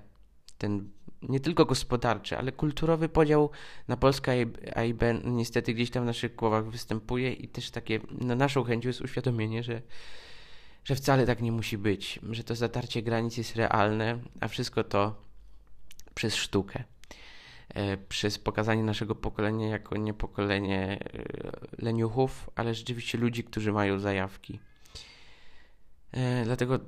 ten 0.58 0.90
nie 1.22 1.40
tylko 1.40 1.64
gospodarczy, 1.64 2.38
ale 2.38 2.52
kulturowy 2.52 3.08
podział 3.08 3.50
na 3.88 3.96
Polskę 3.96 4.32
A 4.74 4.84
i 4.84 4.94
B 4.94 5.20
niestety 5.24 5.74
gdzieś 5.74 5.90
tam 5.90 6.02
w 6.02 6.06
naszych 6.06 6.34
głowach 6.34 6.70
występuje 6.70 7.32
i 7.32 7.48
też 7.48 7.70
takie, 7.70 8.00
no 8.10 8.34
naszą 8.34 8.64
chęcią 8.64 8.88
jest 8.88 9.00
uświadomienie, 9.00 9.62
że, 9.62 9.82
że 10.84 10.94
wcale 10.94 11.26
tak 11.26 11.42
nie 11.42 11.52
musi 11.52 11.78
być, 11.78 12.20
że 12.30 12.44
to 12.44 12.54
zatarcie 12.54 13.02
granic 13.02 13.36
jest 13.36 13.56
realne, 13.56 14.18
a 14.40 14.48
wszystko 14.48 14.84
to 14.84 15.22
przez 16.14 16.34
sztukę. 16.34 16.84
E, 17.74 17.96
przez 17.96 18.38
pokazanie 18.38 18.82
naszego 18.82 19.14
pokolenia 19.14 19.68
jako 19.68 19.96
nie 19.96 20.14
pokolenie 20.14 20.98
e, 21.00 21.22
leniuchów, 21.78 22.50
ale 22.54 22.74
rzeczywiście 22.74 23.18
ludzi, 23.18 23.44
którzy 23.44 23.72
mają 23.72 23.98
zajawki. 23.98 24.58
E, 26.12 26.44
dlatego 26.44 26.78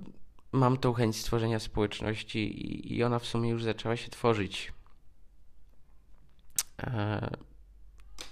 mam 0.52 0.76
tą 0.76 0.92
chęć 0.92 1.16
stworzenia 1.16 1.58
społeczności 1.58 2.94
i 2.94 3.02
ona 3.02 3.18
w 3.18 3.26
sumie 3.26 3.50
już 3.50 3.64
zaczęła 3.64 3.96
się 3.96 4.10
tworzyć. 4.10 4.72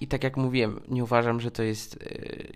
I 0.01 0.07
tak 0.07 0.25
jak 0.25 0.37
mówiłem, 0.37 0.81
nie 0.89 1.05
uważam, 1.05 1.41
że 1.41 1.51
to 1.51 1.63
jest 1.63 1.99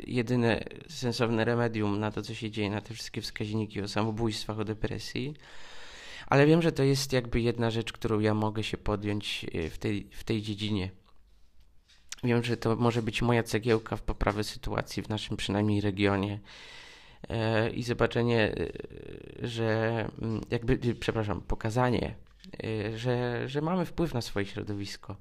jedyne 0.07 0.65
sensowne 0.89 1.45
remedium 1.45 2.01
na 2.01 2.11
to, 2.11 2.23
co 2.23 2.35
się 2.35 2.51
dzieje, 2.51 2.71
na 2.71 2.81
te 2.81 2.95
wszystkie 2.95 3.21
wskaźniki 3.21 3.83
o 3.83 3.89
samobójstwach, 3.89 4.59
o 4.59 4.65
depresji 4.65 5.35
ale 6.27 6.47
wiem, 6.47 6.63
że 6.63 6.73
to 6.73 6.83
jest 6.83 7.13
jakby 7.13 7.41
jedna 7.41 7.71
rzecz, 7.71 7.93
którą 7.93 8.21
ja 8.21 8.35
mogę 8.35 8.65
się 8.65 8.77
podjąć 8.77 9.47
e, 9.55 9.71
w 9.71 9.79
tej, 9.79 10.09
w 10.11 10.25
tej 10.25 10.43
dziedzinie. 10.43 10.91
Wiem, 12.25 12.45
że 12.45 12.57
to 12.57 12.77
może 12.77 13.03
być 13.03 13.23
moja 13.23 13.43
cegiełka 13.43 13.97
w 13.97 14.03
poprawę 14.03 14.45
sytuacji 14.45 15.03
w 15.03 15.09
naszym 15.09 15.37
przynajmniej 15.37 15.81
regionie. 15.81 16.41
E, 17.29 17.71
I 17.71 17.83
zobaczenie, 17.83 18.55
e, 18.55 19.47
że 19.47 19.99
mm, 20.23 20.41
jakby, 20.51 20.95
przepraszam, 20.95 21.41
pokazanie, 21.41 22.15
że, 22.97 23.49
że 23.49 23.61
mamy 23.61 23.85
wpływ 23.85 24.15
na 24.15 24.21
swoje 24.21 24.47
środowisko 24.47 25.17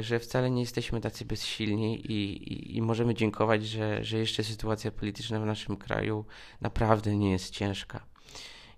że 0.00 0.18
wcale 0.18 0.50
nie 0.50 0.60
jesteśmy 0.60 1.00
tacy 1.00 1.24
bezsilni 1.24 2.12
i, 2.12 2.52
i, 2.52 2.76
i, 2.76 2.82
możemy 2.82 3.14
dziękować, 3.14 3.66
że, 3.66 4.04
że 4.04 4.18
jeszcze 4.18 4.44
sytuacja 4.44 4.90
polityczna 4.90 5.40
w 5.40 5.46
naszym 5.46 5.76
kraju 5.76 6.24
naprawdę 6.60 7.16
nie 7.16 7.30
jest 7.30 7.50
ciężka 7.50 8.06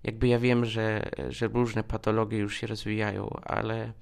jakby 0.03 0.27
ja 0.27 0.39
wiem, 0.39 0.65
że, 0.65 1.09
że 1.29 1.47
różne 1.47 1.83
patologie 1.83 2.37
już 2.37 2.57
się 2.57 2.67
rozwijają, 2.67 3.29
ale, 3.43 3.93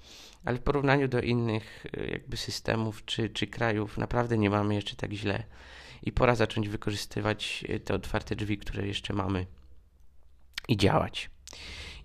ale 0.45 0.57
w 0.57 0.61
porównaniu 0.61 1.07
do 1.07 1.21
innych 1.21 1.85
e, 1.97 2.07
jakby 2.07 2.37
systemów 2.37 3.05
czy, 3.05 3.29
czy 3.29 3.47
krajów 3.47 3.97
naprawdę 3.97 4.37
nie 4.37 4.49
mamy 4.49 4.75
jeszcze 4.75 4.95
tak 4.95 5.13
źle. 5.13 5.43
I 6.03 6.11
pora 6.11 6.35
zacząć 6.35 6.69
wykorzystywać 6.69 7.63
e, 7.69 7.79
te 7.79 7.93
otwarte 7.93 8.35
drzwi, 8.35 8.57
które 8.57 8.87
jeszcze 8.87 9.13
mamy 9.13 9.45
i 10.67 10.77
działać. 10.77 11.29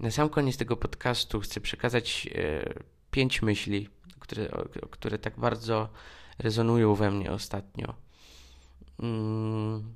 I 0.01 0.03
na 0.03 0.11
sam 0.11 0.29
koniec 0.29 0.57
tego 0.57 0.77
podcastu 0.77 1.41
chcę 1.41 1.61
przekazać 1.61 2.29
e, 2.35 2.75
pięć 3.11 3.43
myśli, 3.43 3.89
które, 4.33 4.49
które 4.91 5.19
tak 5.19 5.39
bardzo 5.39 5.89
rezonują 6.39 6.95
we 6.95 7.11
mnie 7.11 7.33
ostatnio. 7.33 7.95
Mm. 8.99 9.95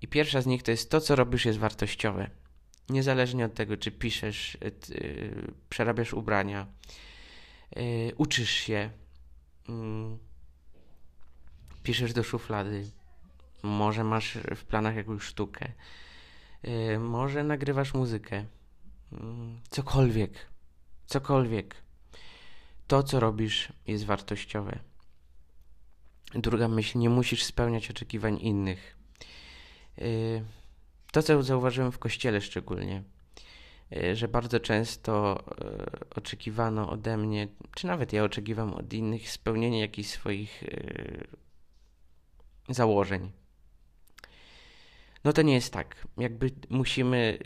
I 0.00 0.08
pierwsza 0.08 0.40
z 0.40 0.46
nich 0.46 0.62
to 0.62 0.70
jest 0.70 0.90
to, 0.90 1.00
co 1.00 1.16
robisz 1.16 1.44
jest 1.44 1.58
wartościowe. 1.58 2.30
Niezależnie 2.88 3.44
od 3.44 3.54
tego, 3.54 3.76
czy 3.76 3.92
piszesz, 3.92 4.58
yy, 4.60 5.52
przerabiasz 5.68 6.14
ubrania, 6.14 6.66
yy, 7.76 7.82
uczysz 8.16 8.50
się, 8.50 8.90
yy, 9.68 9.74
piszesz 11.82 12.12
do 12.12 12.22
szuflady, 12.22 12.90
może 13.62 14.04
masz 14.04 14.38
w 14.56 14.64
planach 14.64 14.96
jakąś 14.96 15.22
sztukę, 15.22 15.72
może 16.98 17.44
nagrywasz 17.44 17.94
muzykę, 17.94 18.44
mm, 19.12 19.60
cokolwiek, 19.70 20.53
cokolwiek. 21.06 21.84
To, 22.86 23.02
co 23.02 23.20
robisz, 23.20 23.72
jest 23.86 24.04
wartościowe. 24.04 24.78
Druga 26.34 26.68
myśl, 26.68 26.98
nie 26.98 27.10
musisz 27.10 27.44
spełniać 27.44 27.90
oczekiwań 27.90 28.38
innych. 28.40 28.96
Y, 29.98 30.44
to, 31.12 31.22
co 31.22 31.42
zauważyłem 31.42 31.92
w 31.92 31.98
kościele 31.98 32.40
szczególnie, 32.40 33.02
y, 33.96 34.16
że 34.16 34.28
bardzo 34.28 34.60
często 34.60 35.44
y, 36.10 36.14
oczekiwano 36.16 36.90
ode 36.90 37.16
mnie, 37.16 37.48
czy 37.74 37.86
nawet 37.86 38.12
ja 38.12 38.24
oczekiwam 38.24 38.74
od 38.74 38.92
innych, 38.92 39.30
spełnienia 39.30 39.80
jakichś 39.80 40.08
swoich 40.08 40.64
założeń. 42.68 43.32
No 45.24 45.32
to 45.32 45.42
nie 45.42 45.54
jest 45.54 45.72
tak. 45.72 46.06
Jakby 46.18 46.50
musimy 46.70 47.38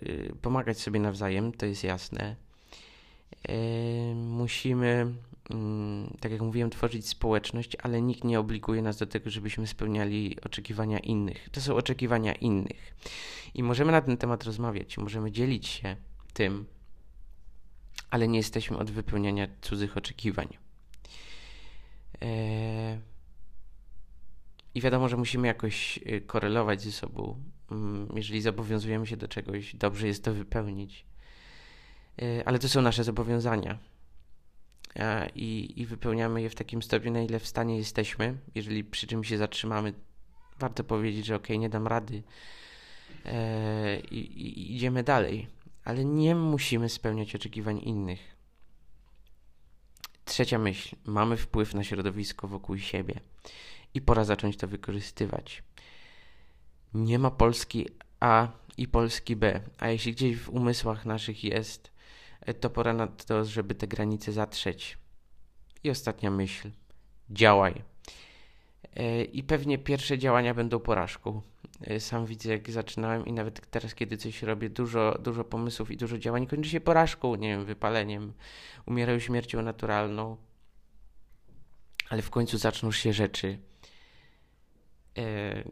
pomagać 0.43 0.81
sobie 0.81 1.01
nawzajem, 1.01 1.53
to 1.53 1.67
jest 1.67 1.85
jasne. 1.85 2.37
Musimy 4.15 5.15
Mm, 5.51 6.17
tak 6.21 6.33
jak 6.33 6.41
mówiłem, 6.41 6.71
tworzyć 6.71 7.09
społeczność, 7.09 7.77
ale 7.83 8.03
nikt 8.03 8.25
nie 8.25 8.41
obliguje 8.41 8.83
nas 8.83 8.97
do 8.97 9.07
tego, 9.07 9.31
żebyśmy 9.31 9.67
spełniali 9.67 10.37
oczekiwania 10.41 10.99
innych. 10.99 11.49
To 11.53 11.61
są 11.61 11.77
oczekiwania 11.77 12.33
innych. 12.33 12.95
I 13.55 13.63
możemy 13.63 13.93
na 13.93 14.01
ten 14.01 14.17
temat 14.17 14.45
rozmawiać, 14.45 14.99
możemy 14.99 15.33
dzielić 15.33 15.67
się 15.67 15.97
tym, 16.33 16.67
ale 18.11 18.29
nie 18.29 18.39
jesteśmy 18.39 18.79
od 18.79 18.91
wypełniania 18.91 19.49
cudzych 19.61 19.97
oczekiwań. 19.97 20.49
Eee... 22.21 22.99
I 24.75 24.81
wiadomo, 24.81 25.09
że 25.09 25.17
musimy 25.17 25.47
jakoś 25.47 25.99
y, 25.99 26.21
korelować 26.21 26.83
ze 26.83 26.93
sobą. 26.93 27.43
Mm, 27.71 28.09
jeżeli 28.17 28.43
zobowiązujemy 28.43 29.07
się 29.07 29.17
do 29.17 29.29
czegoś, 29.29 29.77
dobrze 29.77 30.07
jest 30.07 30.25
to 30.25 30.35
wypełnić. 30.35 31.05
Eee, 32.19 32.43
ale 32.45 32.59
to 32.59 32.69
są 32.69 32.83
nasze 32.83 33.05
zobowiązania 33.05 33.79
i, 35.35 35.73
i 35.77 35.87
wypełniamy 35.87 36.43
je 36.43 36.51
w 36.51 36.55
takim 36.55 36.83
stopniu, 36.83 37.13
na 37.13 37.21
ile 37.21 37.39
w 37.39 37.47
stanie 37.47 37.77
jesteśmy. 37.77 38.39
Jeżeli 38.55 38.85
przy 38.85 39.07
czymś 39.07 39.29
się 39.29 39.39
zatrzymamy, 39.39 39.93
warto 40.59 40.85
powiedzieć, 40.85 41.27
że 41.27 41.37
ok, 41.37 41.49
nie 41.49 41.69
dam 41.69 41.87
rady 41.87 42.23
e, 43.25 44.01
i, 44.01 44.19
i 44.19 44.75
idziemy 44.77 45.03
dalej, 45.03 45.47
ale 45.85 46.05
nie 46.05 46.35
musimy 46.35 46.89
spełniać 46.89 47.35
oczekiwań 47.35 47.79
innych. 47.79 48.37
Trzecia 50.25 50.59
myśl. 50.59 50.97
Mamy 51.05 51.37
wpływ 51.37 51.75
na 51.75 51.85
środowisko 51.85 52.49
wokół 52.49 52.79
siebie 52.79 53.21
i 53.95 54.01
pora 54.01 54.25
zacząć 54.25 54.57
to 54.57 54.69
wykorzystywać. 54.69 55.63
Nie 56.95 57.19
ma 57.19 57.31
Polski 57.31 57.87
A 58.21 58.49
i 58.77 58.89
Polski 58.89 59.37
B, 59.37 59.61
a 59.79 59.89
jeśli 59.89 60.13
gdzieś 60.13 60.37
w 60.37 60.49
umysłach 60.49 61.07
naszych 61.07 61.45
jest, 61.45 61.91
E, 61.91 61.98
to 62.55 62.71
pora 62.71 62.93
na 62.93 63.07
to, 63.07 63.45
żeby 63.45 63.75
te 63.75 63.87
granice 63.87 64.33
zatrzeć. 64.33 64.99
I 65.85 65.91
ostatnia 65.91 66.31
myśl. 66.31 66.71
Działaj. 67.31 67.83
E, 68.97 69.25
I 69.25 69.43
pewnie 69.43 69.79
pierwsze 69.79 70.19
działania 70.19 70.55
będą 70.55 70.81
porażką. 70.81 71.43
E, 71.81 72.01
sam 72.01 72.27
widzę, 72.27 72.51
jak 72.51 72.71
zaczynałem 72.71 73.27
i 73.27 73.33
nawet 73.33 73.71
teraz, 73.71 73.95
kiedy 73.95 74.17
coś 74.17 74.43
robię, 74.43 74.71
dużo, 74.71 75.19
dużo 75.23 75.45
pomysłów 75.45 75.91
i 75.91 75.97
dużo 75.97 76.19
działań 76.19 76.47
kończy 76.47 76.71
się 76.71 76.81
porażką, 76.81 77.35
nie 77.35 77.49
wiem, 77.49 77.65
wypaleniem, 77.65 78.33
umierają 78.87 79.19
śmiercią 79.19 79.63
naturalną, 79.63 80.37
ale 82.09 82.23
w 82.23 82.31
końcu 82.31 82.59
zaczną 82.59 82.93
się 82.93 83.13
rzeczy, 83.13 83.59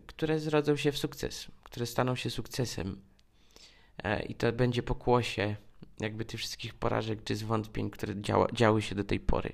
które 0.07 0.39
zrodzą 0.39 0.77
się 0.77 0.93
w 0.93 0.99
sukces, 0.99 1.47
które 1.62 1.87
staną 1.87 2.17
się 2.17 2.31
sukcesem. 2.31 3.01
I 4.29 4.35
to 4.35 4.53
będzie 4.53 4.83
pokłosie 4.83 5.57
jakby 6.01 6.25
tych 6.25 6.41
wszystkich 6.41 6.75
porażek 6.75 7.25
czy 7.25 7.37
zwątpień, 7.37 7.91
które 7.91 8.21
działa, 8.21 8.47
działy 8.53 8.83
się 8.83 8.95
do 8.95 9.05
tej 9.05 9.21
pory. 9.21 9.53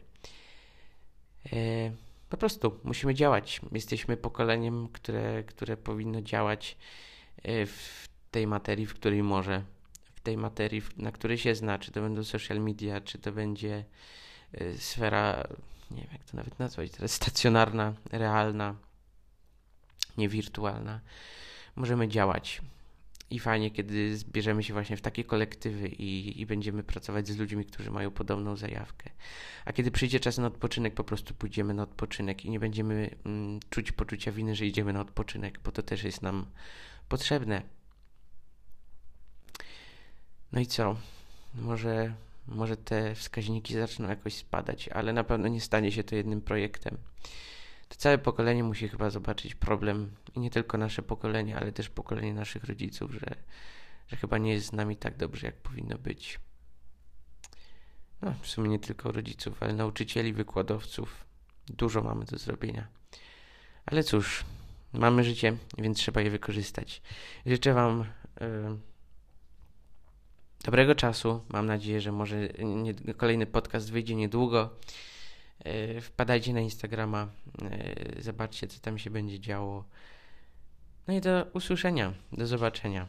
E, 1.52 1.92
po 2.28 2.37
prostu 2.37 2.81
musimy 2.85 3.14
działać. 3.14 3.61
Jesteśmy 3.72 4.16
pokoleniem, 4.16 4.88
które, 4.88 5.44
które 5.44 5.76
powinno 5.76 6.22
działać 6.22 6.76
e, 7.42 7.66
w 7.66 8.09
tej 8.31 8.46
materii, 8.46 8.87
w 8.87 8.94
której 8.94 9.22
może, 9.22 9.62
w 10.14 10.20
tej 10.20 10.37
materii, 10.37 10.83
na 10.96 11.12
której 11.12 11.38
się 11.38 11.55
zna, 11.55 11.78
czy 11.78 11.92
to 11.92 12.00
będą 12.00 12.24
social 12.24 12.61
media, 12.61 13.00
czy 13.00 13.18
to 13.18 13.33
będzie 13.33 13.85
e, 14.52 14.78
sfera 14.78 15.44
nie 15.94 16.02
wiem 16.02 16.12
jak 16.12 16.24
to 16.24 16.37
nawet 16.37 16.59
nazwać 16.59 16.90
teraz, 16.90 17.12
stacjonarna, 17.12 17.94
realna, 18.12 18.74
niewirtualna, 20.18 21.00
możemy 21.76 22.09
działać. 22.09 22.61
I 23.32 23.38
fajnie, 23.38 23.70
kiedy 23.70 24.16
zbierzemy 24.16 24.62
się 24.62 24.72
właśnie 24.72 24.96
w 24.96 25.00
takie 25.00 25.24
kolektywy 25.24 25.88
i, 25.88 26.40
i 26.40 26.46
będziemy 26.46 26.82
pracować 26.82 27.28
z 27.28 27.36
ludźmi, 27.36 27.64
którzy 27.64 27.90
mają 27.90 28.10
podobną 28.10 28.56
zajawkę. 28.56 29.10
A 29.64 29.72
kiedy 29.72 29.90
przyjdzie 29.90 30.20
czas 30.20 30.38
na 30.38 30.46
odpoczynek, 30.46 30.94
po 30.94 31.04
prostu 31.04 31.34
pójdziemy 31.34 31.74
na 31.74 31.82
odpoczynek 31.82 32.44
i 32.44 32.50
nie 32.50 32.60
będziemy 32.60 33.10
mm, 33.26 33.60
czuć 33.70 33.92
poczucia 33.92 34.32
winy, 34.32 34.54
że 34.54 34.66
idziemy 34.66 34.92
na 34.92 35.00
odpoczynek, 35.00 35.60
bo 35.64 35.72
to 35.72 35.82
też 35.82 36.04
jest 36.04 36.22
nam 36.22 36.46
potrzebne. 37.08 37.62
No 40.52 40.60
i 40.60 40.66
co? 40.66 40.96
Może, 41.54 42.14
może 42.46 42.76
te 42.76 43.14
wskaźniki 43.14 43.74
zaczną 43.74 44.08
jakoś 44.08 44.34
spadać, 44.34 44.88
ale 44.88 45.12
na 45.12 45.24
pewno 45.24 45.48
nie 45.48 45.60
stanie 45.60 45.92
się 45.92 46.04
to 46.04 46.16
jednym 46.16 46.40
projektem. 46.40 46.98
To 47.88 47.96
całe 47.96 48.18
pokolenie 48.18 48.64
musi 48.64 48.88
chyba 48.88 49.10
zobaczyć 49.10 49.54
problem 49.54 50.10
i 50.34 50.40
nie 50.40 50.50
tylko 50.50 50.78
nasze 50.78 51.02
pokolenie, 51.02 51.56
ale 51.56 51.72
też 51.72 51.88
pokolenie 51.88 52.34
naszych 52.34 52.64
rodziców, 52.64 53.12
że, 53.12 53.36
że 54.08 54.16
chyba 54.16 54.38
nie 54.38 54.52
jest 54.52 54.66
z 54.66 54.72
nami 54.72 54.96
tak 54.96 55.16
dobrze, 55.16 55.46
jak 55.46 55.56
powinno 55.56 55.98
być. 55.98 56.40
No, 58.22 58.34
w 58.42 58.46
sumie 58.46 58.68
nie 58.68 58.78
tylko 58.78 59.12
rodziców, 59.12 59.62
ale 59.62 59.72
nauczycieli, 59.72 60.32
wykładowców. 60.32 61.24
Dużo 61.66 62.02
mamy 62.02 62.24
do 62.24 62.38
zrobienia. 62.38 62.88
Ale 63.86 64.02
cóż, 64.02 64.44
mamy 64.92 65.24
życie, 65.24 65.56
więc 65.78 65.98
trzeba 65.98 66.20
je 66.20 66.30
wykorzystać. 66.30 67.02
Życzę 67.46 67.74
Wam. 67.74 68.04
Yy, 68.40 68.78
dobrego 70.64 70.94
czasu. 70.94 71.44
Mam 71.48 71.66
nadzieję, 71.66 72.00
że 72.00 72.12
może 72.12 72.48
nie, 72.58 72.94
kolejny 72.94 73.46
podcast 73.46 73.90
wyjdzie 73.92 74.14
niedługo. 74.14 74.70
E, 75.64 76.00
wpadajcie 76.00 76.52
na 76.52 76.60
Instagrama, 76.60 77.28
e, 77.62 78.22
zobaczcie, 78.22 78.66
co 78.66 78.80
tam 78.80 78.98
się 78.98 79.10
będzie 79.10 79.40
działo. 79.40 79.84
No 81.08 81.14
i 81.14 81.20
do 81.20 81.46
usłyszenia, 81.52 82.12
do 82.32 82.46
zobaczenia. 82.46 83.06